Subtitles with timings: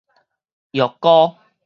[0.71, 1.37] 藥膏